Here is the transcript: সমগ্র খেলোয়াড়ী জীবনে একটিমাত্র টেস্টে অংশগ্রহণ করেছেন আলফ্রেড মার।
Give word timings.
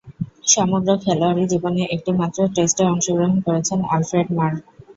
সমগ্র 0.47 0.89
খেলোয়াড়ী 1.03 1.43
জীবনে 1.51 1.81
একটিমাত্র 1.87 2.39
টেস্টে 2.55 2.83
অংশগ্রহণ 2.91 3.35
করেছেন 3.45 3.79
আলফ্রেড 3.93 4.27
মার। 4.37 4.53